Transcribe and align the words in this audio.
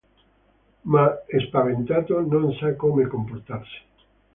Ma, 0.91 1.13
spaventato, 1.47 2.25
non 2.25 2.51
sa 2.53 2.73
come 2.75 3.05
comportarsi. 3.05 3.81